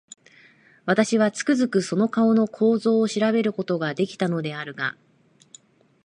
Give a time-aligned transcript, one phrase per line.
[0.85, 4.97] 私は、つくづくその顔の構造を調べる事が出来たのであるが、